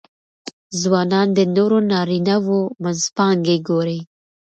[0.81, 3.99] ځوانان د نورو نارینهوو منځپانګې ګوري.